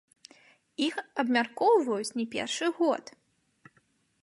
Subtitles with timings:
[0.87, 3.03] Іх абмяркоўваюць не першы год.